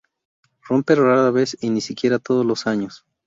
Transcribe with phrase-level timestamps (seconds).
[0.63, 3.05] Rompe rara vez, y ni siquiera todos los años.